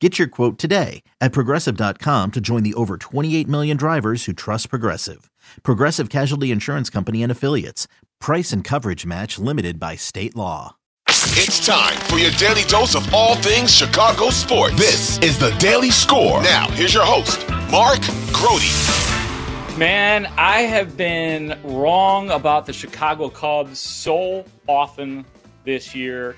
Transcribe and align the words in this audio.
Get 0.00 0.18
your 0.18 0.28
quote 0.28 0.58
today 0.58 1.02
at 1.22 1.32
progressive.com 1.32 2.32
to 2.32 2.40
join 2.40 2.62
the 2.62 2.74
over 2.74 2.98
28 2.98 3.48
million 3.48 3.78
drivers 3.78 4.26
who 4.26 4.34
trust 4.34 4.68
Progressive. 4.68 5.30
Progressive 5.62 6.10
Casualty 6.10 6.50
Insurance 6.50 6.90
Company 6.90 7.22
and 7.22 7.32
Affiliates. 7.32 7.88
Price 8.20 8.52
and 8.52 8.62
coverage 8.62 9.06
match 9.06 9.38
limited 9.38 9.80
by 9.80 9.96
state 9.96 10.36
law. 10.36 10.76
It's 11.08 11.64
time 11.64 11.96
for 12.10 12.18
your 12.18 12.30
daily 12.32 12.62
dose 12.62 12.94
of 12.94 13.14
all 13.14 13.36
things 13.36 13.74
Chicago 13.74 14.28
sports. 14.28 14.74
This 14.76 15.18
is 15.20 15.38
the 15.38 15.50
Daily 15.52 15.90
Score. 15.90 16.42
Now, 16.42 16.68
here's 16.72 16.92
your 16.92 17.04
host, 17.06 17.48
Mark 17.70 18.00
Grote. 18.34 19.78
Man, 19.78 20.26
I 20.36 20.62
have 20.62 20.96
been 20.98 21.58
wrong 21.64 22.30
about 22.30 22.66
the 22.66 22.72
Chicago 22.74 23.30
Cubs 23.30 23.78
so 23.78 24.44
often 24.66 25.24
this 25.64 25.94
year 25.94 26.36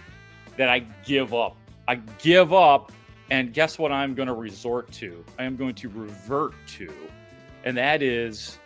that 0.56 0.68
I 0.68 0.80
give 1.04 1.34
up. 1.34 1.56
I 1.88 1.96
give 2.18 2.52
up 2.52 2.92
and 3.30 3.52
guess 3.52 3.78
what 3.78 3.92
I'm 3.92 4.14
going 4.14 4.28
to 4.28 4.34
resort 4.34 4.90
to? 4.92 5.24
I 5.38 5.44
am 5.44 5.56
going 5.56 5.74
to 5.76 5.88
revert 5.88 6.54
to, 6.78 6.92
and 7.64 7.76
that 7.76 8.02
is 8.02 8.58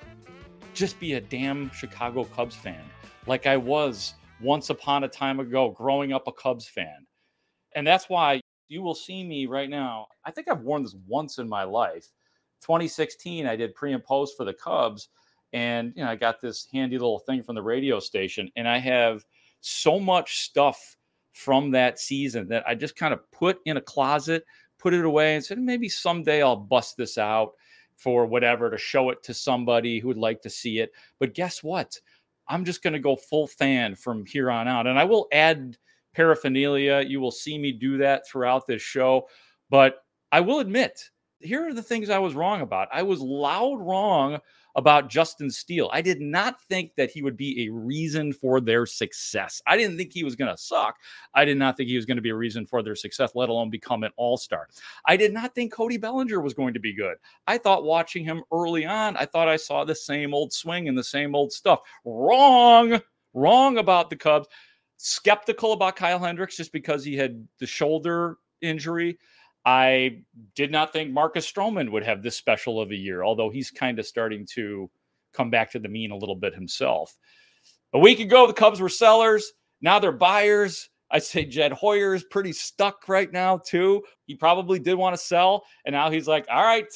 just 0.75 0.99
be 1.01 1.15
a 1.15 1.21
damn 1.21 1.71
Chicago 1.71 2.25
Cubs 2.25 2.57
fan, 2.57 2.83
like 3.27 3.47
I 3.47 3.57
was 3.57 4.15
once 4.41 4.71
upon 4.71 5.05
a 5.05 5.09
time 5.09 5.41
ago, 5.41 5.71
growing 5.71 6.13
up 6.13 6.27
a 6.27 6.33
Cubs 6.33 6.67
fan. 6.67 7.07
And 7.75 7.87
that's 7.87 8.09
why 8.09 8.41
you 8.69 8.83
will 8.83 8.95
see 8.95 9.25
me 9.25 9.47
right 9.47 9.69
now. 9.69 10.07
I 10.25 10.31
think 10.31 10.49
I've 10.49 10.63
worn 10.63 10.83
this 10.83 10.97
once 11.07 11.39
in 11.39 11.49
my 11.49 11.65
life. 11.65 12.09
2016, 12.63 13.47
I 13.47 13.57
did 13.57 13.75
pre 13.75 13.93
and 13.93 14.03
post 14.03 14.37
for 14.37 14.45
the 14.45 14.55
Cubs, 14.55 15.09
and 15.53 15.93
you 15.97 16.05
know 16.05 16.11
I 16.11 16.17
got 16.17 16.41
this 16.41 16.67
handy 16.73 16.97
little 16.97 17.19
thing 17.19 17.43
from 17.43 17.55
the 17.55 17.63
radio 17.63 17.99
station, 18.01 18.51
and 18.57 18.69
I 18.69 18.79
have 18.79 19.25
so 19.61 19.99
much 19.99 20.41
stuff 20.41 20.97
from 21.33 21.71
that 21.73 21.99
season 21.99 22.49
that 22.49 22.67
I 22.67 22.75
just 22.75 22.97
kind 22.97 23.13
of 23.13 23.31
put 23.33 23.59
in 23.65 23.77
a 23.77 23.81
closet, 23.81 24.45
put 24.83 24.95
it 24.95 25.05
away, 25.05 25.37
and 25.37 25.45
said 25.45 25.59
maybe 25.59 25.89
someday 25.89 26.43
I'll 26.43 26.57
bust 26.57 26.97
this 26.97 27.17
out 27.17 27.53
for 27.97 28.27
whatever 28.27 28.69
to 28.69 28.77
show 28.77 29.11
it 29.11 29.23
to 29.23 29.33
somebody 29.33 30.01
who 30.01 30.09
would 30.09 30.17
like 30.17 30.43
to 30.43 30.51
see 30.51 30.81
it. 30.81 30.93
But 31.21 31.35
guess 31.35 31.63
what? 31.63 31.99
I'm 32.49 32.65
just 32.65 32.83
going 32.83 32.95
to 32.95 32.99
go 32.99 33.15
full 33.15 33.47
fan 33.47 33.95
from 33.95 34.27
here 34.27 34.51
on 34.51 34.67
out. 34.67 34.89
And 34.89 34.99
I 34.99 35.05
will 35.05 35.29
add 35.31 35.77
paraphernalia. 36.15 37.05
You 37.07 37.21
will 37.21 37.31
see 37.31 37.57
me 37.57 37.71
do 37.71 37.97
that 37.99 38.27
throughout 38.27 38.67
this 38.67 38.83
show. 38.83 39.29
But 39.71 40.05
I 40.33 40.41
will 40.41 40.59
admit, 40.59 41.11
here 41.39 41.67
are 41.67 41.75
the 41.75 41.83
things 41.83 42.11
I 42.11 42.19
was 42.19 42.35
wrong 42.35 42.61
about. 42.61 42.89
I 42.93 43.03
was 43.03 43.21
loud 43.21 43.79
wrong 43.81 44.41
about 44.75 45.11
Justin 45.11 45.51
Steele. 45.51 45.91
I 45.93 46.01
did 46.01 46.21
not 46.21 46.61
think 46.63 46.95
that 46.97 47.11
he 47.11 47.23
would 47.23 47.37
be 47.37 47.67
a 47.67 47.73
reason 47.73 48.33
for 48.33 48.61
their 48.61 48.87
success. 48.87 49.61
I 49.67 49.77
didn't 49.77 49.97
think 49.97 50.13
he 50.13 50.25
was 50.25 50.37
going 50.37 50.51
to 50.51 50.61
suck. 50.61 50.97
I 51.35 51.45
did 51.45 51.59
not 51.59 51.77
think 51.77 51.89
he 51.89 51.97
was 51.97 52.07
going 52.07 52.17
to 52.17 52.23
be 52.23 52.31
a 52.31 52.35
reason 52.35 52.67
for 52.67 52.83
their 52.83 52.97
success, 52.97 53.33
let 53.35 53.49
alone 53.49 53.71
become 53.71 54.03
an 54.03 54.13
all 54.17 54.37
star. 54.37 54.69
I 55.07 55.17
did 55.17 55.33
not 55.33 55.55
think 55.55 55.73
Cody 55.73 55.97
Bellinger 55.99 56.41
was 56.41 56.55
going 56.55 56.75
to 56.75 56.81
be 56.81 56.95
good. 56.95 57.17
I 57.47 57.59
thought 57.59 57.85
watching 57.85 58.25
him 58.25 58.43
early 58.53 58.87
on, 58.87 59.17
I 59.17 59.27
thought 59.27 59.49
I 59.49 59.57
saw 59.57 59.85
the 59.85 59.95
same 59.95 60.35
old 60.35 60.53
swing 60.53 60.89
and 60.89 60.97
the 60.97 61.05
same 61.05 61.35
old 61.35 61.53
stuff. 61.53 61.81
Wrong, 62.05 63.01
wrong 63.35 63.79
about 63.79 64.11
the 64.11 64.17
Cubs. 64.17 64.49
Skeptical 64.97 65.73
about 65.73 65.97
Kyle 65.97 66.21
Hendricks 66.21 66.57
just 66.57 66.73
because 66.73 67.05
he 67.05 67.17
had 67.17 67.47
the 67.59 67.67
shoulder 67.67 68.37
injury. 68.61 69.19
I 69.65 70.23
did 70.55 70.73
not 70.73 70.93
think 70.93 71.11
Marcus 71.11 71.51
Stroman 71.51 71.91
would 71.91 72.03
have 72.05 72.23
this 72.23 72.37
special 72.37 72.81
of 72.81 72.91
a 72.91 72.97
year, 72.97 73.23
although 73.23 73.51
he's 73.51 73.71
kind 73.71 73.99
of 73.99 74.07
starting 74.07 74.47
to 74.55 74.91
come 75.33 75.51
back 75.51 75.71
to 75.73 75.79
the 75.79 75.89
mean 75.89 76.11
a 76.11 76.17
little 76.17 76.37
bit 76.37 76.55
himself. 76.55 77.17
A 77.93 77.99
week 77.99 78.21
ago, 78.21 78.47
the 78.47 78.53
Cubs 78.53 78.81
were 78.81 78.89
sellers. 78.89 79.53
Now 79.81 79.99
they're 79.99 80.13
buyers. 80.13 80.89
I 81.11 81.19
say 81.19 81.45
Jed 81.45 81.73
Hoyer 81.73 82.15
is 82.15 82.25
pretty 82.25 82.53
stuck 82.53 83.09
right 83.09 83.31
now, 83.31 83.59
too. 83.59 84.03
He 84.25 84.35
probably 84.35 84.79
did 84.79 84.95
want 84.95 85.15
to 85.15 85.23
sell. 85.23 85.65
And 85.85 85.93
now 85.93 86.11
he's 86.11 86.27
like, 86.27 86.47
all 86.51 86.65
right, 86.65 86.87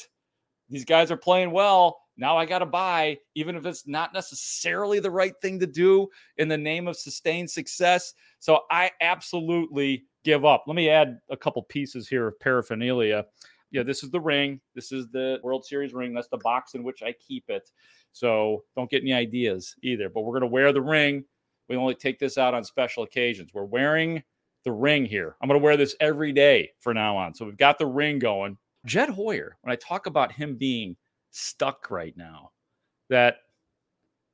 these 0.69 0.85
guys 0.85 1.11
are 1.11 1.17
playing 1.17 1.51
well. 1.51 1.99
Now 2.17 2.35
I 2.35 2.45
got 2.45 2.59
to 2.59 2.65
buy, 2.65 3.17
even 3.35 3.55
if 3.55 3.65
it's 3.65 3.87
not 3.87 4.11
necessarily 4.13 4.99
the 4.99 5.11
right 5.11 5.33
thing 5.39 5.59
to 5.59 5.67
do 5.67 6.07
in 6.37 6.47
the 6.47 6.57
name 6.57 6.87
of 6.87 6.97
sustained 6.97 7.49
success. 7.49 8.13
So 8.39 8.61
I 8.71 8.89
absolutely 9.01 10.05
give 10.27 10.43
up. 10.43 10.65
Let 10.67 10.75
me 10.75 10.89
add 10.89 11.19
a 11.29 11.37
couple 11.37 11.63
pieces 11.63 12.09
here 12.09 12.27
of 12.27 12.37
paraphernalia. 12.41 13.25
Yeah, 13.71 13.83
this 13.83 14.03
is 14.03 14.11
the 14.11 14.19
ring. 14.19 14.59
This 14.75 14.91
is 14.91 15.07
the 15.07 15.39
World 15.41 15.63
Series 15.63 15.93
ring. 15.93 16.13
That's 16.13 16.27
the 16.27 16.37
box 16.39 16.73
in 16.73 16.83
which 16.83 17.01
I 17.01 17.13
keep 17.13 17.45
it. 17.49 17.71
So 18.11 18.65
don't 18.75 18.91
get 18.91 19.03
any 19.03 19.13
ideas 19.13 19.73
either. 19.83 20.09
But 20.09 20.21
we're 20.21 20.37
going 20.37 20.41
to 20.41 20.53
wear 20.53 20.73
the 20.73 20.81
ring. 20.81 21.23
We 21.69 21.77
only 21.77 21.95
take 21.95 22.19
this 22.19 22.37
out 22.37 22.53
on 22.53 22.65
special 22.65 23.03
occasions. 23.03 23.53
We're 23.53 23.63
wearing 23.63 24.21
the 24.65 24.71
ring 24.73 25.05
here. 25.05 25.37
I'm 25.41 25.47
going 25.47 25.57
to 25.59 25.63
wear 25.63 25.77
this 25.77 25.95
every 26.01 26.33
day 26.33 26.71
for 26.79 26.93
now 26.93 27.15
on. 27.15 27.33
So 27.33 27.45
we've 27.45 27.55
got 27.55 27.79
the 27.79 27.85
ring 27.85 28.19
going. 28.19 28.57
Jed 28.85 29.07
Hoyer, 29.07 29.55
when 29.61 29.71
I 29.71 29.77
talk 29.77 30.07
about 30.07 30.33
him 30.33 30.57
being 30.57 30.97
stuck 31.31 31.89
right 31.89 32.15
now, 32.17 32.51
that 33.09 33.37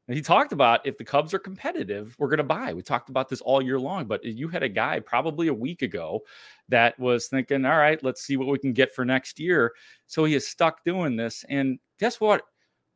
and 0.08 0.18
he 0.18 0.22
talked 0.22 0.52
about 0.52 0.86
if 0.86 0.98
the 0.98 1.06
Cubs 1.06 1.34
are 1.34 1.40
competitive, 1.40 2.16
we're 2.20 2.28
going 2.28 2.38
to 2.38 2.44
buy. 2.44 2.74
We 2.74 2.82
talked 2.82 3.10
about 3.10 3.30
this 3.30 3.40
all 3.40 3.62
year 3.62 3.80
long, 3.80 4.06
but 4.06 4.24
you 4.24 4.50
had 4.50 4.64
a 4.64 4.70
guy 4.70 5.00
probably 5.00 5.48
a 5.48 5.54
week 5.54 5.82
ago 5.82 6.24
that 6.68 7.00
was 7.00 7.28
thinking, 7.28 7.66
all 7.66 7.78
right, 7.78 8.04
let's 8.04 8.24
see 8.24 8.36
what 8.36 8.50
we 8.50 8.60
can 8.60 8.74
get 8.74 8.94
for 8.94 9.06
next 9.06 9.40
year. 9.40 9.72
So 10.08 10.26
he 10.26 10.36
is 10.36 10.48
stuck 10.48 10.84
doing 10.84 11.16
this. 11.16 11.46
And 11.48 11.80
guess 12.00 12.20
what? 12.20 12.42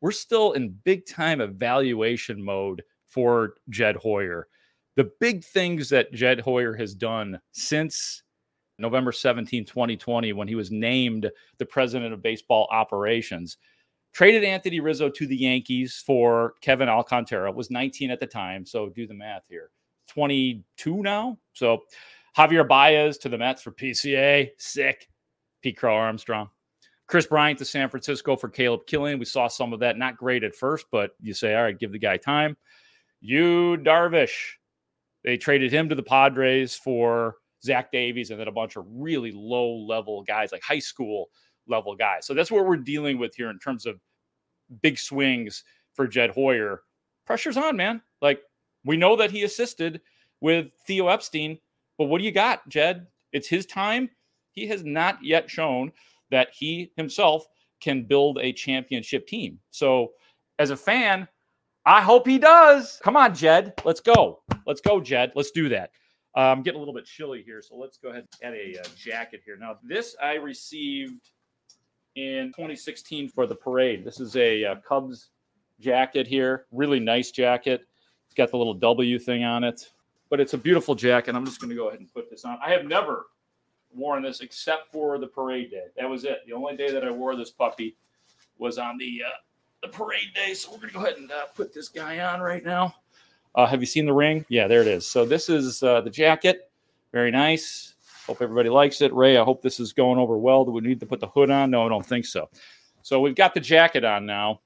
We're 0.02 0.12
still 0.12 0.52
in 0.52 0.76
big 0.84 1.06
time 1.06 1.40
evaluation 1.40 2.44
mode 2.44 2.82
for 3.06 3.54
Jed 3.70 3.96
Hoyer. 3.96 4.48
The 4.96 5.10
big 5.18 5.44
things 5.44 5.88
that 5.88 6.12
Jed 6.12 6.40
Hoyer 6.40 6.74
has 6.74 6.94
done 6.94 7.40
since 7.52 8.22
November 8.78 9.12
17, 9.12 9.64
2020, 9.64 10.34
when 10.34 10.46
he 10.46 10.54
was 10.54 10.70
named 10.70 11.30
the 11.56 11.66
president 11.66 12.12
of 12.12 12.22
baseball 12.22 12.68
operations 12.70 13.56
Traded 14.12 14.44
Anthony 14.44 14.80
Rizzo 14.80 15.08
to 15.10 15.26
the 15.26 15.36
Yankees 15.36 16.02
for 16.04 16.54
Kevin 16.60 16.88
Alcantara. 16.88 17.52
Was 17.52 17.70
19 17.70 18.10
at 18.10 18.20
the 18.20 18.26
time, 18.26 18.66
so 18.66 18.88
do 18.88 19.06
the 19.06 19.14
math 19.14 19.44
here. 19.48 19.70
22 20.08 21.02
now. 21.02 21.38
So 21.52 21.84
Javier 22.36 22.66
Baez 22.66 23.18
to 23.18 23.28
the 23.28 23.38
Mets 23.38 23.62
for 23.62 23.72
PCA. 23.72 24.50
Sick. 24.58 25.08
Pete 25.62 25.76
Crow 25.76 25.94
Armstrong. 25.94 26.48
Kris 27.06 27.26
Bryant 27.26 27.58
to 27.58 27.64
San 27.64 27.88
Francisco 27.88 28.36
for 28.36 28.48
Caleb 28.48 28.86
Killian. 28.86 29.18
We 29.18 29.24
saw 29.24 29.48
some 29.48 29.72
of 29.72 29.80
that. 29.80 29.96
Not 29.96 30.16
great 30.16 30.44
at 30.44 30.54
first, 30.54 30.86
but 30.92 31.12
you 31.20 31.32
say, 31.32 31.54
all 31.54 31.62
right, 31.62 31.78
give 31.78 31.90
the 31.90 31.98
guy 31.98 32.16
time. 32.16 32.56
Yu 33.20 33.78
Darvish. 33.78 34.54
They 35.24 35.36
traded 35.36 35.72
him 35.72 35.88
to 35.88 35.94
the 35.94 36.02
Padres 36.02 36.76
for 36.76 37.36
Zach 37.64 37.90
Davies 37.90 38.30
and 38.30 38.38
then 38.38 38.48
a 38.48 38.52
bunch 38.52 38.76
of 38.76 38.86
really 38.88 39.32
low 39.34 39.74
level 39.74 40.22
guys, 40.22 40.52
like 40.52 40.62
high 40.62 40.78
school 40.78 41.28
level 41.68 41.94
guys. 41.94 42.26
So 42.26 42.34
that's 42.34 42.50
what 42.50 42.66
we're 42.66 42.76
dealing 42.76 43.18
with 43.18 43.34
here 43.34 43.50
in 43.50 43.58
terms 43.58 43.86
of 43.86 44.00
big 44.82 44.98
swings 44.98 45.64
for 45.94 46.06
Jed 46.06 46.30
Hoyer. 46.30 46.82
Pressure's 47.26 47.56
on, 47.56 47.76
man. 47.76 48.02
Like 48.20 48.40
we 48.84 48.96
know 48.96 49.16
that 49.16 49.30
he 49.30 49.44
assisted 49.44 50.00
with 50.40 50.72
Theo 50.86 51.08
Epstein. 51.08 51.58
But 51.96 52.04
what 52.04 52.18
do 52.18 52.24
you 52.24 52.32
got, 52.32 52.68
Jed? 52.68 53.06
It's 53.32 53.48
his 53.48 53.66
time. 53.66 54.08
He 54.52 54.66
has 54.68 54.84
not 54.84 55.22
yet 55.22 55.50
shown 55.50 55.92
that 56.30 56.48
he 56.52 56.92
himself 56.96 57.46
can 57.80 58.04
build 58.04 58.38
a 58.38 58.52
championship 58.52 59.26
team. 59.26 59.58
So, 59.70 60.12
as 60.58 60.70
a 60.70 60.76
fan, 60.76 61.28
I 61.86 62.00
hope 62.00 62.26
he 62.26 62.38
does. 62.38 63.00
Come 63.02 63.16
on, 63.16 63.34
Jed. 63.34 63.74
Let's 63.84 64.00
go. 64.00 64.42
Let's 64.66 64.80
go, 64.80 65.00
Jed. 65.00 65.32
Let's 65.34 65.52
do 65.52 65.68
that. 65.68 65.90
Uh, 66.36 66.40
I'm 66.40 66.62
getting 66.62 66.76
a 66.76 66.80
little 66.80 66.94
bit 66.94 67.04
chilly 67.04 67.42
here, 67.42 67.62
so 67.62 67.76
let's 67.76 67.98
go 67.98 68.10
ahead 68.10 68.26
and 68.42 68.54
add 68.54 68.60
a 68.60 68.80
uh, 68.80 68.84
jacket 68.96 69.40
here. 69.44 69.56
Now, 69.56 69.78
this 69.82 70.16
I 70.22 70.34
received 70.34 71.30
in 72.18 72.48
2016 72.48 73.28
for 73.28 73.46
the 73.46 73.54
parade. 73.54 74.04
This 74.04 74.20
is 74.20 74.36
a 74.36 74.64
uh, 74.64 74.74
Cubs 74.76 75.28
jacket 75.80 76.26
here. 76.26 76.66
Really 76.72 77.00
nice 77.00 77.30
jacket. 77.30 77.82
It's 78.26 78.34
got 78.34 78.50
the 78.50 78.56
little 78.56 78.74
W 78.74 79.18
thing 79.18 79.44
on 79.44 79.64
it, 79.64 79.90
but 80.28 80.40
it's 80.40 80.54
a 80.54 80.58
beautiful 80.58 80.94
jacket. 80.94 81.34
I'm 81.34 81.44
just 81.44 81.60
going 81.60 81.70
to 81.70 81.76
go 81.76 81.88
ahead 81.88 82.00
and 82.00 82.12
put 82.12 82.28
this 82.30 82.44
on. 82.44 82.58
I 82.64 82.70
have 82.70 82.84
never 82.84 83.26
worn 83.94 84.22
this 84.22 84.40
except 84.40 84.92
for 84.92 85.18
the 85.18 85.26
parade 85.26 85.70
day. 85.70 85.86
That 85.96 86.08
was 86.08 86.24
it. 86.24 86.40
The 86.46 86.52
only 86.52 86.76
day 86.76 86.90
that 86.90 87.04
I 87.04 87.10
wore 87.10 87.36
this 87.36 87.50
puppy 87.50 87.96
was 88.58 88.78
on 88.78 88.98
the 88.98 89.22
uh, 89.26 89.30
the 89.82 89.88
parade 89.88 90.34
day. 90.34 90.54
So 90.54 90.70
we're 90.70 90.78
going 90.78 90.88
to 90.88 90.94
go 90.94 91.04
ahead 91.04 91.18
and 91.18 91.30
uh, 91.30 91.46
put 91.54 91.72
this 91.72 91.88
guy 91.88 92.20
on 92.20 92.40
right 92.40 92.64
now. 92.64 92.94
Uh, 93.54 93.66
have 93.66 93.80
you 93.80 93.86
seen 93.86 94.06
the 94.06 94.12
ring? 94.12 94.44
Yeah, 94.48 94.68
there 94.68 94.82
it 94.82 94.88
is. 94.88 95.06
So 95.06 95.24
this 95.24 95.48
is 95.48 95.82
uh, 95.82 96.00
the 96.00 96.10
jacket. 96.10 96.70
Very 97.12 97.30
nice. 97.30 97.94
Hope 98.28 98.42
everybody 98.42 98.68
likes 98.68 99.00
it. 99.00 99.12
Ray, 99.14 99.38
I 99.38 99.42
hope 99.42 99.62
this 99.62 99.80
is 99.80 99.94
going 99.94 100.18
over 100.18 100.36
well. 100.36 100.66
Do 100.66 100.70
we 100.70 100.82
need 100.82 101.00
to 101.00 101.06
put 101.06 101.18
the 101.18 101.28
hood 101.28 101.50
on? 101.50 101.70
No, 101.70 101.86
I 101.86 101.88
don't 101.88 102.04
think 102.04 102.26
so. 102.26 102.50
So 103.00 103.20
we've 103.20 103.34
got 103.34 103.54
the 103.54 103.60
jacket 103.60 104.04
on 104.04 104.26
now, 104.26 104.60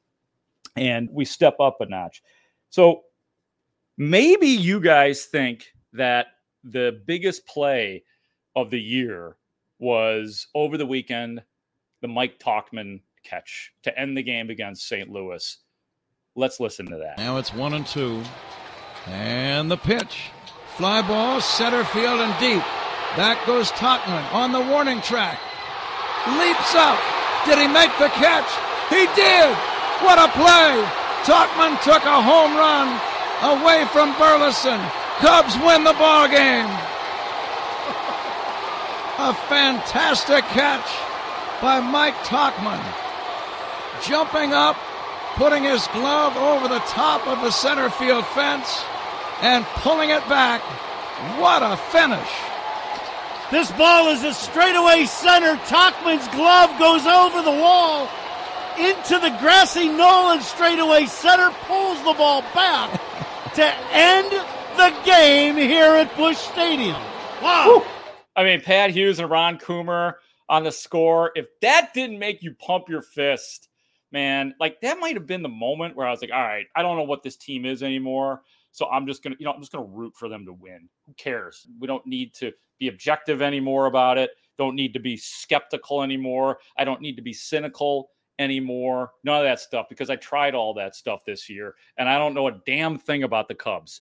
and 0.74 1.08
we 1.12 1.24
step 1.24 1.60
up 1.60 1.80
a 1.80 1.86
notch. 1.86 2.24
So 2.70 3.02
maybe 3.96 4.48
you 4.48 4.80
guys 4.80 5.26
think 5.26 5.68
that 5.92 6.26
the 6.64 7.00
biggest 7.06 7.46
play 7.46 8.02
of 8.56 8.70
the 8.70 8.80
year 8.80 9.36
was 9.78 10.48
over 10.56 10.76
the 10.76 10.86
weekend 10.86 11.40
the 12.00 12.08
Mike 12.08 12.40
Tauchman 12.40 13.00
catch 13.22 13.72
to 13.84 13.96
end 13.96 14.16
the 14.16 14.24
game 14.24 14.50
against 14.50 14.88
St. 14.88 15.08
Louis. 15.08 15.58
Let's 16.34 16.58
listen 16.58 16.86
to 16.86 16.96
that. 16.96 17.18
Now 17.18 17.36
it's 17.36 17.54
one 17.54 17.74
and 17.74 17.86
two. 17.86 18.24
And 19.06 19.70
the 19.70 19.76
pitch. 19.76 20.30
Fly 20.76 21.02
ball, 21.02 21.40
center 21.40 21.84
field 21.84 22.18
and 22.20 22.40
deep. 22.40 22.81
Back 23.16 23.44
goes 23.46 23.70
Tauchman 23.72 24.24
on 24.32 24.52
the 24.52 24.60
warning 24.60 25.02
track. 25.02 25.38
Leaps 26.40 26.74
up. 26.74 26.96
Did 27.44 27.58
he 27.58 27.68
make 27.68 27.92
the 28.00 28.08
catch? 28.16 28.48
He 28.88 29.04
did. 29.12 29.52
What 30.00 30.16
a 30.16 30.32
play. 30.32 30.80
Tauchman 31.28 31.76
took 31.84 32.02
a 32.08 32.22
home 32.22 32.56
run 32.56 32.88
away 33.42 33.84
from 33.92 34.16
Burleson. 34.16 34.80
Cubs 35.18 35.56
win 35.58 35.84
the 35.84 35.92
ball 35.92 36.26
game. 36.26 36.64
a 39.18 39.34
fantastic 39.46 40.44
catch 40.56 40.88
by 41.60 41.80
Mike 41.80 42.16
Tauchman. 42.24 42.80
Jumping 44.02 44.54
up, 44.54 44.76
putting 45.36 45.64
his 45.64 45.86
glove 45.88 46.34
over 46.38 46.66
the 46.66 46.80
top 46.88 47.28
of 47.28 47.42
the 47.42 47.50
center 47.50 47.90
field 47.90 48.24
fence, 48.28 48.82
and 49.42 49.66
pulling 49.84 50.10
it 50.10 50.26
back. 50.30 50.62
What 51.38 51.62
a 51.62 51.76
finish! 51.76 52.51
This 53.52 53.70
ball 53.72 54.08
is 54.08 54.24
a 54.24 54.32
straightaway 54.32 55.04
center. 55.04 55.56
Tauchman's 55.66 56.26
glove 56.28 56.70
goes 56.78 57.04
over 57.04 57.42
the 57.42 57.50
wall 57.50 58.08
into 58.78 59.18
the 59.18 59.28
grassy 59.40 59.90
knoll 59.90 60.30
and 60.30 60.42
straightaway 60.42 61.04
center 61.04 61.50
pulls 61.66 61.98
the 61.98 62.14
ball 62.14 62.40
back 62.54 62.90
to 63.54 63.62
end 63.92 64.30
the 64.78 64.94
game 65.04 65.56
here 65.56 65.96
at 65.96 66.16
Busch 66.16 66.38
Stadium. 66.38 66.96
Wow. 67.42 67.84
I 68.34 68.42
mean, 68.42 68.62
Pat 68.62 68.88
Hughes 68.88 69.18
and 69.18 69.30
Ron 69.30 69.58
Coomer 69.58 70.14
on 70.48 70.64
the 70.64 70.72
score. 70.72 71.30
If 71.34 71.48
that 71.60 71.92
didn't 71.92 72.18
make 72.18 72.42
you 72.42 72.54
pump 72.54 72.88
your 72.88 73.02
fist, 73.02 73.68
man, 74.10 74.54
like 74.60 74.80
that 74.80 74.98
might 74.98 75.16
have 75.16 75.26
been 75.26 75.42
the 75.42 75.50
moment 75.50 75.94
where 75.94 76.06
I 76.06 76.10
was 76.10 76.22
like, 76.22 76.32
all 76.32 76.40
right, 76.40 76.68
I 76.74 76.80
don't 76.80 76.96
know 76.96 77.04
what 77.04 77.22
this 77.22 77.36
team 77.36 77.66
is 77.66 77.82
anymore. 77.82 78.40
So 78.72 78.88
I'm 78.88 79.06
just 79.06 79.22
gonna, 79.22 79.36
you 79.38 79.44
know, 79.44 79.52
I'm 79.52 79.60
just 79.60 79.72
gonna 79.72 79.86
root 79.86 80.14
for 80.16 80.28
them 80.28 80.44
to 80.46 80.52
win. 80.52 80.88
Who 81.06 81.14
cares? 81.14 81.66
We 81.78 81.86
don't 81.86 82.06
need 82.06 82.34
to 82.34 82.52
be 82.78 82.88
objective 82.88 83.42
anymore 83.42 83.86
about 83.86 84.18
it. 84.18 84.30
Don't 84.58 84.74
need 84.74 84.92
to 84.94 84.98
be 84.98 85.16
skeptical 85.16 86.02
anymore. 86.02 86.58
I 86.76 86.84
don't 86.84 87.00
need 87.00 87.16
to 87.16 87.22
be 87.22 87.32
cynical 87.32 88.10
anymore. 88.38 89.12
None 89.24 89.38
of 89.38 89.44
that 89.44 89.60
stuff 89.60 89.86
because 89.88 90.10
I 90.10 90.16
tried 90.16 90.54
all 90.54 90.74
that 90.74 90.96
stuff 90.96 91.24
this 91.24 91.48
year 91.48 91.74
and 91.98 92.08
I 92.08 92.18
don't 92.18 92.34
know 92.34 92.48
a 92.48 92.60
damn 92.66 92.98
thing 92.98 93.22
about 93.22 93.48
the 93.48 93.54
Cubs. 93.54 94.02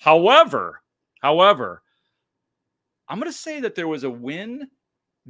However, 0.00 0.82
however, 1.20 1.82
I'm 3.08 3.20
going 3.20 3.30
to 3.30 3.36
say 3.36 3.60
that 3.60 3.74
there 3.74 3.86
was 3.86 4.04
a 4.04 4.10
win 4.10 4.66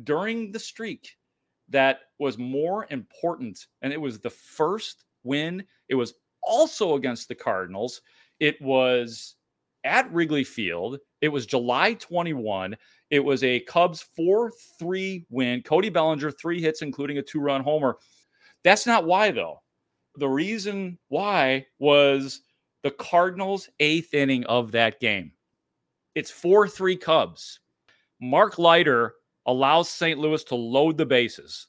during 0.05 0.52
the 0.52 0.61
streak 0.61 1.17
that 1.70 2.02
was 2.20 2.38
more 2.38 2.87
important, 2.90 3.67
and 3.82 3.93
it 3.93 4.00
was 4.00 4.20
the 4.20 4.31
first 4.31 5.05
win. 5.25 5.64
It 5.88 5.96
was 5.96 6.14
also 6.43 6.94
against 6.94 7.26
the 7.26 7.34
Cardinals. 7.34 8.00
It 8.38 8.62
was 8.62 9.34
at 9.82 10.12
Wrigley 10.12 10.44
Field. 10.44 10.99
It 11.20 11.31
was 11.31 11.46
July 11.46 11.94
21. 11.94 12.76
It 13.11 13.20
was 13.20 13.43
a 13.43 13.61
Cubs 13.61 14.06
4 14.14 14.52
3 14.78 15.26
win. 15.31 15.62
Cody 15.62 15.88
Bellinger, 15.88 16.31
three 16.31 16.62
hits, 16.62 16.82
including 16.82 17.19
a 17.19 17.22
two 17.22 17.40
run 17.40 17.62
homer. 17.62 17.96
That's 18.62 18.87
not 18.87 19.05
why, 19.05 19.32
though. 19.32 19.62
The 20.14 20.28
reason 20.28 20.96
why 21.08 21.67
was 21.81 22.43
the 22.82 22.91
Cardinals' 22.91 23.69
eighth 23.81 24.15
inning 24.15 24.44
of 24.44 24.73
that 24.73 25.00
game. 25.00 25.32
It's 26.15 26.31
4 26.31 26.69
3 26.69 26.97
Cubs. 26.97 27.61
Mark 28.20 28.58
Leiter 28.58 29.15
allows 29.46 29.89
St. 29.89 30.19
Louis 30.19 30.44
to 30.44 30.55
load 30.55 30.96
the 30.96 31.06
bases. 31.06 31.67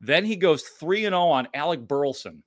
Then 0.00 0.24
he 0.24 0.36
goes 0.36 0.62
3 0.62 1.02
0 1.02 1.18
on 1.18 1.48
Alec 1.54 1.86
Burleson 1.86 2.42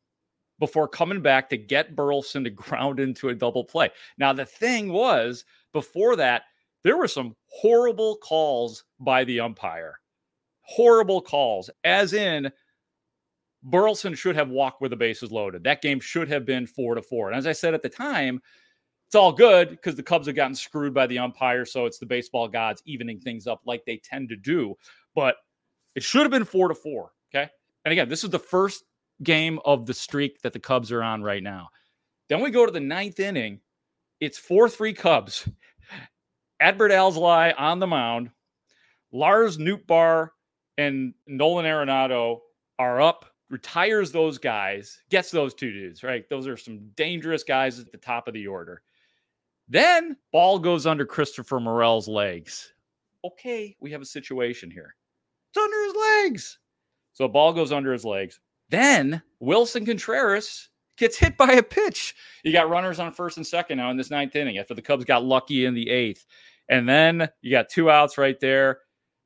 before 0.59 0.87
coming 0.87 1.21
back 1.21 1.49
to 1.49 1.57
get 1.57 1.95
Burleson 1.95 2.43
to 2.43 2.49
ground 2.49 2.99
into 2.99 3.29
a 3.29 3.35
double 3.35 3.63
play. 3.63 3.89
Now, 4.17 4.33
the 4.33 4.45
thing 4.45 4.91
was, 4.91 5.45
before 5.73 6.15
that, 6.17 6.43
there 6.83 6.97
were 6.97 7.07
some 7.07 7.35
horrible 7.47 8.17
calls 8.17 8.83
by 8.99 9.23
the 9.23 9.39
umpire. 9.39 9.99
Horrible 10.61 11.21
calls, 11.21 11.69
as 11.83 12.13
in 12.13 12.51
Burleson 13.63 14.15
should 14.15 14.35
have 14.35 14.49
walked 14.49 14.81
with 14.81 14.91
the 14.91 14.97
bases 14.97 15.31
loaded. 15.31 15.63
That 15.63 15.81
game 15.81 15.99
should 15.99 16.29
have 16.29 16.45
been 16.45 16.65
four 16.65 16.95
to 16.95 17.01
four. 17.01 17.29
And 17.29 17.37
as 17.37 17.45
I 17.45 17.51
said 17.51 17.73
at 17.73 17.83
the 17.83 17.89
time, 17.89 18.41
it's 19.07 19.15
all 19.15 19.31
good 19.31 19.69
because 19.69 19.95
the 19.95 20.03
Cubs 20.03 20.27
have 20.27 20.35
gotten 20.35 20.55
screwed 20.55 20.93
by 20.93 21.05
the 21.05 21.19
umpire. 21.19 21.65
So 21.65 21.85
it's 21.85 21.99
the 21.99 22.05
baseball 22.05 22.47
gods 22.47 22.81
evening 22.85 23.19
things 23.19 23.45
up 23.45 23.61
like 23.65 23.83
they 23.85 23.97
tend 23.97 24.29
to 24.29 24.35
do. 24.35 24.75
But 25.13 25.35
it 25.95 26.03
should 26.03 26.21
have 26.21 26.31
been 26.31 26.45
four 26.45 26.69
to 26.69 26.75
four. 26.75 27.11
Okay. 27.33 27.49
And 27.85 27.91
again, 27.91 28.09
this 28.09 28.23
is 28.23 28.29
the 28.29 28.39
first 28.39 28.83
game 29.23 29.59
of 29.65 29.85
the 29.85 29.93
streak 29.93 30.41
that 30.41 30.53
the 30.53 30.59
Cubs 30.59 30.91
are 30.91 31.03
on 31.03 31.21
right 31.21 31.43
now. 31.43 31.69
Then 32.29 32.41
we 32.41 32.49
go 32.49 32.65
to 32.65 32.71
the 32.71 32.79
ninth 32.79 33.19
inning. 33.19 33.59
It's 34.19 34.37
4 34.37 34.69
3 34.69 34.93
Cubs. 34.93 35.49
Adbert 36.61 36.91
Alzolay 36.91 37.53
on 37.57 37.79
the 37.79 37.87
mound. 37.87 38.29
Lars 39.11 39.57
Nootbaar 39.57 40.29
and 40.77 41.13
Nolan 41.27 41.65
Arenado 41.65 42.39
are 42.79 43.01
up 43.01 43.25
retires 43.51 44.11
those 44.11 44.37
guys, 44.37 45.01
gets 45.09 45.29
those 45.29 45.53
two 45.53 45.71
dudes, 45.71 46.03
right? 46.03 46.27
Those 46.29 46.47
are 46.47 46.57
some 46.57 46.89
dangerous 46.95 47.43
guys 47.43 47.79
at 47.79 47.91
the 47.91 47.97
top 47.97 48.27
of 48.27 48.33
the 48.33 48.47
order. 48.47 48.81
Then 49.67 50.17
ball 50.31 50.59
goes 50.59 50.85
under 50.85 51.05
Christopher 51.05 51.59
Morel's 51.59 52.07
legs. 52.07 52.73
Okay, 53.23 53.75
we 53.79 53.91
have 53.91 54.01
a 54.01 54.05
situation 54.05 54.71
here. 54.71 54.95
It's 55.49 55.63
under 55.63 55.83
his 55.83 55.95
legs. 55.95 56.59
So 57.13 57.27
ball 57.27 57.53
goes 57.53 57.71
under 57.71 57.93
his 57.93 58.05
legs. 58.05 58.39
Then 58.69 59.21
Willson 59.41 59.85
Contreras 59.85 60.69
gets 60.97 61.17
hit 61.17 61.37
by 61.37 61.53
a 61.53 61.63
pitch. 61.63 62.15
You 62.43 62.53
got 62.53 62.69
runners 62.69 62.99
on 62.99 63.11
first 63.11 63.37
and 63.37 63.45
second 63.45 63.77
now 63.77 63.91
in 63.91 63.97
this 63.97 64.11
ninth 64.11 64.35
inning 64.35 64.57
after 64.57 64.73
the 64.73 64.81
Cubs 64.81 65.05
got 65.05 65.23
lucky 65.23 65.65
in 65.65 65.73
the 65.73 65.89
eighth. 65.89 66.25
And 66.69 66.87
then 66.87 67.27
you 67.41 67.51
got 67.51 67.69
two 67.69 67.89
outs 67.89 68.17
right 68.17 68.39
there. 68.39 68.79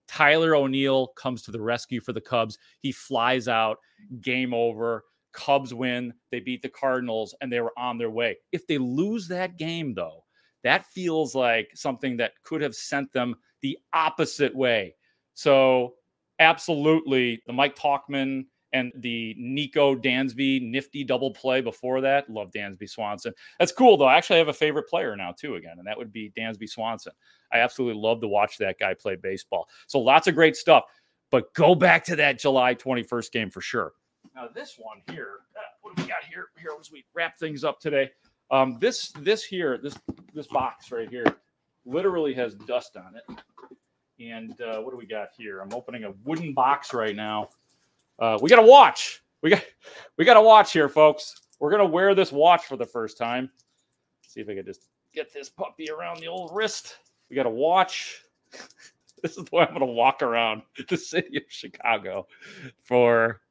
Tyler 0.07 0.55
O'Neill 0.55 1.07
comes 1.17 1.41
to 1.43 1.51
the 1.51 1.61
rescue 1.61 2.01
for 2.01 2.13
the 2.13 2.21
Cubs. 2.21 2.57
He 2.81 2.91
flies 2.91 3.47
out, 3.47 3.77
game 4.21 4.53
over. 4.53 5.03
Cubs 5.33 5.73
win. 5.73 6.13
They 6.31 6.39
beat 6.39 6.61
the 6.61 6.69
Cardinals 6.69 7.35
and 7.41 7.51
they 7.51 7.59
were 7.59 7.73
on 7.77 7.97
their 7.97 8.09
way. 8.09 8.37
If 8.51 8.65
they 8.67 8.77
lose 8.77 9.27
that 9.27 9.57
game, 9.57 9.93
though, 9.93 10.23
that 10.63 10.85
feels 10.87 11.35
like 11.35 11.69
something 11.75 12.17
that 12.17 12.33
could 12.43 12.61
have 12.61 12.75
sent 12.75 13.11
them 13.11 13.35
the 13.61 13.77
opposite 13.93 14.55
way. 14.55 14.95
So, 15.33 15.95
absolutely, 16.39 17.41
the 17.45 17.53
Mike 17.53 17.75
Tauchman 17.75 18.45
and 18.75 18.91
the 18.97 19.33
Nico 19.37 19.95
Dansby 19.95 20.61
nifty 20.69 21.05
double 21.05 21.31
play 21.31 21.61
before 21.61 22.01
that. 22.01 22.29
Love 22.29 22.51
Dansby 22.51 22.89
Swanson. 22.89 23.33
That's 23.57 23.71
cool 23.71 23.95
though. 23.95 24.05
I 24.05 24.17
actually 24.17 24.39
have 24.39 24.49
a 24.49 24.53
favorite 24.53 24.89
player 24.89 25.15
now 25.15 25.31
too 25.31 25.55
again, 25.55 25.77
and 25.77 25.87
that 25.87 25.97
would 25.97 26.11
be 26.11 26.33
Dansby 26.37 26.67
Swanson. 26.67 27.13
I 27.53 27.59
absolutely 27.59 28.01
love 28.01 28.19
to 28.19 28.27
watch 28.27 28.57
that 28.57 28.77
guy 28.77 28.93
play 28.93 29.15
baseball. 29.15 29.69
So 29.87 29.99
lots 29.99 30.27
of 30.27 30.35
great 30.35 30.57
stuff. 30.57 30.83
But 31.31 31.53
go 31.53 31.73
back 31.73 32.03
to 32.05 32.17
that 32.17 32.37
July 32.37 32.75
21st 32.75 33.31
game 33.31 33.49
for 33.49 33.61
sure. 33.61 33.93
Now 34.35 34.49
this 34.53 34.75
one 34.77 35.01
here, 35.09 35.39
what 35.81 35.95
do 35.95 36.03
we 36.03 36.09
got 36.09 36.23
here? 36.29 36.47
Here 36.59 36.71
as 36.77 36.91
we 36.91 37.05
wrap 37.13 37.39
things 37.39 37.63
up 37.63 37.79
today. 37.79 38.11
Um, 38.51 38.77
this 38.79 39.11
this 39.19 39.43
here, 39.43 39.79
this 39.81 39.97
this 40.33 40.47
box 40.47 40.91
right 40.91 41.09
here, 41.09 41.25
literally 41.85 42.33
has 42.33 42.55
dust 42.55 42.97
on 42.97 43.15
it. 43.15 43.39
And 44.19 44.59
uh, 44.61 44.81
what 44.81 44.91
do 44.91 44.97
we 44.97 45.05
got 45.05 45.29
here? 45.37 45.61
I'm 45.61 45.73
opening 45.73 46.03
a 46.03 46.13
wooden 46.25 46.53
box 46.53 46.93
right 46.93 47.15
now. 47.15 47.49
Uh, 48.19 48.37
we 48.41 48.49
got 48.49 48.59
a 48.59 48.65
watch. 48.65 49.21
We 49.41 49.49
got 49.49 49.63
we 50.17 50.25
got 50.25 50.37
a 50.37 50.41
watch 50.41 50.73
here, 50.73 50.89
folks. 50.89 51.35
We're 51.59 51.71
gonna 51.71 51.85
wear 51.85 52.15
this 52.15 52.31
watch 52.31 52.65
for 52.65 52.77
the 52.77 52.85
first 52.85 53.17
time. 53.17 53.49
Let's 54.21 54.33
see 54.33 54.41
if 54.41 54.49
I 54.49 54.55
can 54.55 54.65
just 54.65 54.87
get 55.13 55.33
this 55.33 55.49
puppy 55.49 55.89
around 55.89 56.19
the 56.19 56.27
old 56.27 56.51
wrist. 56.53 56.97
We 57.29 57.35
got 57.35 57.45
a 57.45 57.49
watch. 57.49 58.23
this 59.21 59.37
is 59.37 59.45
the 59.45 59.55
way 59.55 59.65
I'm 59.65 59.73
gonna 59.73 59.85
walk 59.85 60.21
around 60.21 60.61
the 60.89 60.97
city 60.97 61.37
of 61.37 61.43
Chicago 61.49 62.27
for 62.83 63.41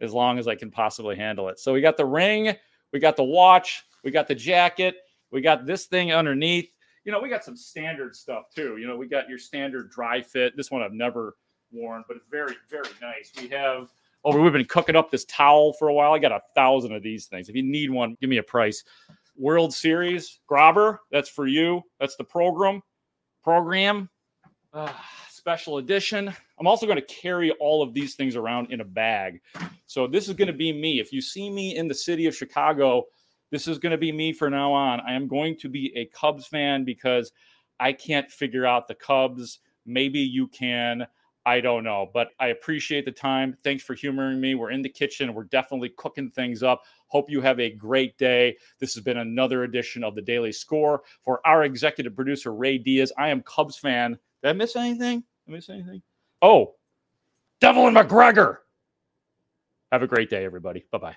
as 0.00 0.12
long 0.12 0.38
as 0.38 0.48
I 0.48 0.54
can 0.54 0.70
possibly 0.70 1.16
handle 1.16 1.48
it. 1.48 1.58
So 1.58 1.72
we 1.72 1.80
got 1.80 1.96
the 1.96 2.04
ring, 2.04 2.54
we 2.92 2.98
got 2.98 3.16
the 3.16 3.24
watch, 3.24 3.84
we 4.02 4.10
got 4.10 4.26
the 4.26 4.34
jacket, 4.34 4.96
we 5.30 5.40
got 5.40 5.64
this 5.64 5.86
thing 5.86 6.12
underneath. 6.12 6.68
You 7.04 7.12
know, 7.12 7.20
we 7.20 7.28
got 7.28 7.44
some 7.44 7.56
standard 7.56 8.14
stuff 8.14 8.44
too. 8.54 8.76
You 8.76 8.86
know, 8.86 8.96
we 8.96 9.06
got 9.06 9.28
your 9.28 9.38
standard 9.38 9.90
dry 9.90 10.20
fit. 10.20 10.56
This 10.56 10.70
one 10.70 10.82
I've 10.82 10.92
never 10.92 11.36
worn, 11.72 12.04
but 12.06 12.16
it's 12.16 12.26
very, 12.30 12.54
very 12.68 12.90
nice. 13.00 13.32
We 13.40 13.48
have 13.48 13.88
Oh, 14.24 14.40
we've 14.40 14.52
been 14.52 14.64
cooking 14.64 14.94
up 14.94 15.10
this 15.10 15.24
towel 15.24 15.72
for 15.72 15.88
a 15.88 15.94
while. 15.94 16.12
I 16.12 16.18
got 16.18 16.32
a 16.32 16.40
thousand 16.54 16.92
of 16.92 17.02
these 17.02 17.26
things. 17.26 17.48
If 17.48 17.56
you 17.56 17.62
need 17.62 17.90
one, 17.90 18.16
give 18.20 18.30
me 18.30 18.36
a 18.36 18.42
price. 18.42 18.84
World 19.36 19.74
Series 19.74 20.38
grabber, 20.46 21.00
that's 21.10 21.28
for 21.28 21.46
you. 21.46 21.82
That's 21.98 22.16
the 22.16 22.24
program. 22.24 22.82
Program. 23.42 24.08
Uh, 24.72 24.92
special 25.28 25.78
edition. 25.78 26.32
I'm 26.60 26.66
also 26.68 26.86
going 26.86 27.00
to 27.00 27.06
carry 27.06 27.50
all 27.52 27.82
of 27.82 27.94
these 27.94 28.14
things 28.14 28.36
around 28.36 28.70
in 28.70 28.80
a 28.80 28.84
bag. 28.84 29.40
So 29.86 30.06
this 30.06 30.28
is 30.28 30.34
going 30.34 30.46
to 30.46 30.52
be 30.52 30.72
me. 30.72 31.00
If 31.00 31.12
you 31.12 31.20
see 31.20 31.50
me 31.50 31.76
in 31.76 31.88
the 31.88 31.94
city 31.94 32.26
of 32.26 32.36
Chicago, 32.36 33.06
this 33.50 33.66
is 33.66 33.78
going 33.78 33.90
to 33.90 33.98
be 33.98 34.12
me 34.12 34.32
for 34.32 34.48
now 34.48 34.72
on. 34.72 35.00
I 35.00 35.14
am 35.14 35.26
going 35.26 35.58
to 35.58 35.68
be 35.68 35.92
a 35.96 36.06
Cubs 36.06 36.46
fan 36.46 36.84
because 36.84 37.32
I 37.80 37.92
can't 37.92 38.30
figure 38.30 38.64
out 38.64 38.86
the 38.86 38.94
Cubs. 38.94 39.58
Maybe 39.84 40.20
you 40.20 40.46
can. 40.46 41.06
I 41.44 41.60
don't 41.60 41.82
know, 41.82 42.08
but 42.14 42.28
I 42.38 42.48
appreciate 42.48 43.04
the 43.04 43.12
time. 43.12 43.56
Thanks 43.64 43.82
for 43.82 43.94
humoring 43.94 44.40
me. 44.40 44.54
We're 44.54 44.70
in 44.70 44.82
the 44.82 44.88
kitchen. 44.88 45.34
We're 45.34 45.44
definitely 45.44 45.90
cooking 45.96 46.30
things 46.30 46.62
up. 46.62 46.82
Hope 47.08 47.28
you 47.28 47.40
have 47.40 47.58
a 47.58 47.70
great 47.70 48.16
day. 48.16 48.56
This 48.78 48.94
has 48.94 49.02
been 49.02 49.18
another 49.18 49.64
edition 49.64 50.04
of 50.04 50.14
the 50.14 50.22
Daily 50.22 50.52
Score 50.52 51.02
for 51.22 51.40
our 51.44 51.64
executive 51.64 52.14
producer, 52.14 52.54
Ray 52.54 52.78
Diaz. 52.78 53.12
I 53.18 53.28
am 53.30 53.42
Cubs 53.42 53.76
fan. 53.76 54.18
Did 54.42 54.50
I 54.50 54.52
miss 54.52 54.76
anything? 54.76 55.24
Did 55.46 55.52
I 55.52 55.56
miss 55.56 55.68
anything? 55.68 56.02
Oh, 56.42 56.74
Devil 57.60 57.88
and 57.88 57.96
McGregor. 57.96 58.58
Have 59.90 60.02
a 60.02 60.06
great 60.06 60.30
day, 60.30 60.44
everybody. 60.44 60.86
Bye 60.90 60.98
bye. 60.98 61.16